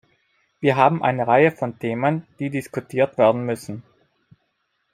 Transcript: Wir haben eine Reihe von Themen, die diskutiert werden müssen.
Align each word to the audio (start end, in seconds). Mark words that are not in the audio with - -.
Wir 0.59 0.77
haben 0.77 1.03
eine 1.03 1.27
Reihe 1.27 1.51
von 1.51 1.77
Themen, 1.77 2.25
die 2.39 2.49
diskutiert 2.49 3.19
werden 3.19 3.45
müssen. 3.45 3.83